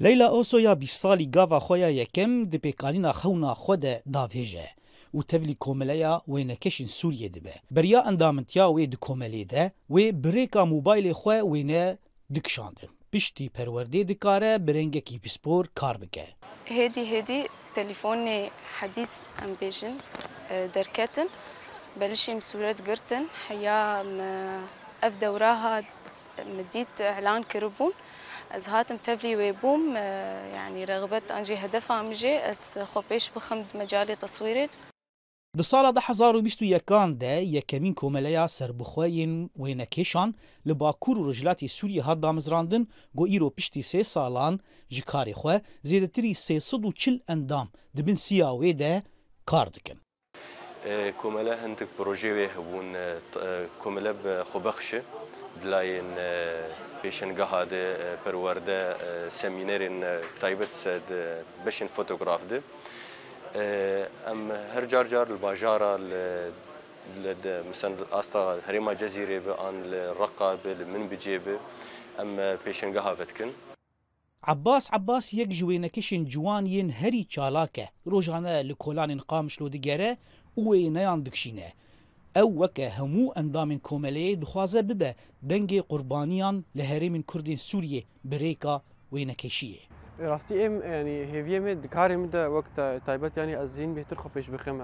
ليلى 0.00 0.26
أوسويا 0.26 0.72
بصالي 0.72 1.30
غافا 1.36 1.58
خويا 1.58 1.88
يكم 1.88 2.44
دي 2.44 2.58
بيكالينا 2.58 3.12
خونا 3.12 3.54
خودة 3.54 4.02
دافيجة. 4.06 4.74
و 5.14 5.22
تبلي 5.22 5.54
كوملايا 5.54 6.20
وينكشن 6.26 6.86
سوريا 6.86 7.28
دبه 7.28 7.52
بريا 7.70 8.08
أندامنتيا 8.08 8.64
وي 8.64 8.86
دي 8.86 8.96
كوملي 8.96 9.44
ده 9.44 9.74
وي 9.88 10.12
بريكا 10.12 10.64
موبايل 10.64 11.14
خوا 11.14 11.40
وين 11.40 11.96
دكشاندن 12.30 12.88
بشتي 13.12 13.50
پرورده 13.58 14.02
دي 14.02 14.14
كارا 14.14 14.56
برنگة 14.56 14.98
كي 14.98 15.20
بسبور 15.24 15.68
كار 15.76 15.96
بكة. 15.96 16.26
هدي 16.70 17.18
هدي 17.18 17.48
تليفون 17.74 18.50
حديث 18.78 19.10
أم 19.42 19.54
بيجن 19.60 19.96
آه، 20.50 20.66
دركتن 20.66 21.28
بلشيم 22.00 22.40
سورت 22.40 22.88
قرتن. 22.88 23.24
حيا 23.48 24.02
ما 24.02 24.60
أف 25.02 25.20
دوراها 25.20 25.84
مديت 26.38 27.00
إعلان 27.00 27.42
كربون. 27.42 27.92
از 28.50 28.68
هاتم 28.68 28.96
تفلي 28.96 29.36
ويبوم 29.36 29.96
آه، 29.96 30.46
يعني 30.46 30.84
رغبت 30.84 31.30
أنجي 31.30 31.54
هدفا 31.54 32.02
مجي 32.02 32.36
از 32.36 32.78
خوبيش 32.78 33.30
بخمد 33.30 33.76
مجالي 33.76 34.16
تصويرت 34.16 34.70
در 35.56 35.62
سال 35.62 35.92
2021 35.92 37.18
ده 37.18 37.42
یکمین 37.42 37.94
کوملیا 37.94 38.46
سربخواین 38.46 39.50
و 39.56 39.66
نکشان 39.66 40.34
لباکور 40.66 41.16
رجلات 41.28 41.66
سوری 41.66 41.98
ها 41.98 42.14
دامزراندن 42.14 42.86
گو 43.14 43.24
ایرو 43.24 43.50
پیشتی 43.50 43.82
سه 43.82 44.02
سالان 44.02 44.60
جکاری 44.88 45.32
خواه 45.32 45.60
زیده 45.82 46.32
سه 46.32 46.58
سد 46.58 46.84
و 46.84 46.92
چل 46.92 47.18
اندام 47.28 47.68
دبین 47.96 48.14
سیاوی 48.14 48.72
ده 48.72 49.02
کار 49.46 49.66
دکن. 49.66 49.98
آه، 50.86 51.10
کوملیا 51.10 51.56
هندک 51.56 51.88
پروژه 51.98 52.34
وی 52.34 52.44
هبون 52.44 52.96
آه، 52.96 53.66
کوملیا 53.82 54.12
بخوبخشه 54.12 55.02
hebûn 55.62 55.70
komele 55.70 56.54
bi 57.02 57.08
xwebexşe 57.08 57.26
dilayên 57.26 57.34
pêşengeha 57.34 57.70
de 57.70 57.96
perwerde 58.24 58.96
semînerên 59.30 60.20
taybet 60.40 60.70
beşên 61.66 61.88
fotograf 61.88 62.40
de. 62.50 62.60
ام 64.32 64.50
هر 64.74 64.84
جار 64.84 65.06
جار 65.06 65.26
الباجارة 65.34 65.90
مثلا 67.70 67.94
آستا 68.12 68.60
هريما 68.66 68.92
جزيرة 68.92 69.38
بان 69.46 69.74
الرقة 69.84 70.58
من 70.64 71.08
بجيبه 71.08 71.58
ام 72.20 72.56
بيشنگها 72.64 73.14
فتكن 73.14 73.50
عباس 74.44 74.90
عباس 74.92 75.34
یەک 75.34 75.50
ژوێنەکەشن 75.52 76.22
جوانیên 76.32 76.90
هەری 77.00 77.26
چالاکە 77.34 77.86
ڕۆژانە 78.10 78.54
لە 78.68 78.74
کۆلانین 78.84 79.20
قامشلۆ 79.30 79.66
دیگەرە 79.74 80.10
وێ 80.64 80.90
نەیان 80.96 81.20
دکشینە 81.26 81.68
ew 82.36 82.48
weke 82.60 82.88
hemû 82.88 83.32
endamên 83.40 83.78
komeleyê 83.78 84.40
dixwaze 84.40 84.88
bibe 84.88 85.14
dengê 85.50 85.82
qurbaniyan 85.82 86.64
li 86.76 86.82
herêmên 86.82 87.22
Kurdên 87.22 87.56
Sûriyê 87.56 88.04
birêka 88.24 88.80
wênekêşiyê. 89.12 89.80
راستي 90.20 90.66
ام 90.66 90.74
يعني 90.82 91.24
هيفيه 91.32 91.58
مي 91.64 91.74
دكاري 91.74 92.16
مده 92.16 92.50
وقت 92.50 92.76
تايبت 93.06 93.36
يعني 93.38 93.62
الزين 93.62 93.94
بهتر 93.94 94.16
خبيش 94.16 94.50
بخم 94.50 94.78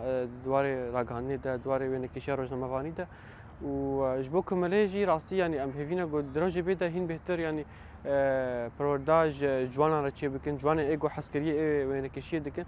دواري 0.45 0.91
راغاني 0.91 1.37
ده 1.37 1.57
دواري 1.57 1.89
وين 1.89 2.07
كيشا 2.07 2.35
روجنا 2.35 2.57
مفاني 2.57 2.91
ده 2.91 3.09
وجبو 3.63 4.43
كماليجي 4.43 5.05
راستي 5.05 5.37
يعني 5.37 5.65
ام 5.65 5.71
هيفينا 5.71 6.05
قد 6.05 6.33
دروجي 6.33 6.63
بيدا 6.63 6.89
هين 6.89 7.07
بهتر 7.07 7.39
يعني 7.41 7.65
پرورداج 8.79 9.35
جوانا 9.75 10.09
رچي 10.09 10.25
بكن 10.25 10.57
جوانا 10.57 10.83
ايگو 10.83 11.09
حسكريه 11.09 11.87
وين 11.87 12.07
كيشي 12.07 12.39
دكن 12.39 12.65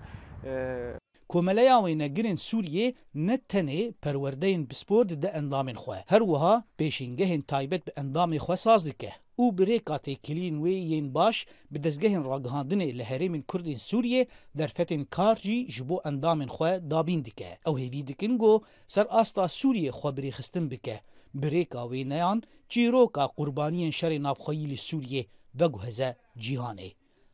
کۆمەلەیا 1.32 1.76
وێنەگرن 1.84 2.38
سووریێ 2.48 2.86
نەتەنێ 3.26 3.82
پەروەردەین 4.02 4.62
بسپۆرد 4.68 5.10
دە 5.22 5.28
ئەندامین 5.36 5.78
خوێ 5.82 6.00
هەروەها 6.12 6.54
پێشینگەهێن 6.78 7.42
تایبەت 7.50 7.82
بە 7.86 7.92
ئەندامی 7.98 8.42
خوێ 8.44 8.56
ساز 8.64 8.82
دکە 8.88 9.12
û 9.42 9.44
birêka 9.58 9.96
têkilîn 10.06 10.56
wê 10.64 10.74
yên 10.90 11.06
baş 11.16 11.36
bi 11.72 11.78
dezgehên 11.84 12.24
ragihandinê 12.32 12.88
li 12.98 13.04
herêmên 13.10 13.42
Kurdên 13.50 13.80
Sûriye 13.88 14.22
derfetên 14.58 15.02
kar 15.14 15.36
jî 15.44 15.58
ji 15.74 15.82
bo 15.88 15.96
endamên 16.10 16.50
xwe 16.56 16.70
dabîn 16.90 17.24
dike. 17.26 17.50
Ew 17.68 17.76
hêvî 17.82 18.06
dikin 18.08 18.38
got 18.42 18.62
ser 18.94 19.06
asta 19.20 19.44
Sûriye 19.60 19.90
xwe 19.98 20.10
birêxistin 20.16 20.66
bike. 20.70 20.96
Birêka 21.40 21.82
wê 21.90 22.08
neyan 22.08 22.42
çîroka 22.72 23.24
qurbaniyên 23.38 23.92
şerê 23.98 24.18
navxwayî 24.26 24.66
li 24.70 24.76
Sûriye 24.88 25.22
veguheze 25.60 26.10
cîhanê. 26.44 26.90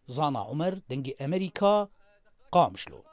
Zana 0.07 0.43
Umer 0.53 0.75
dengê 0.91 1.25
Amerîka 1.25 1.89
qamişlo. 2.53 3.08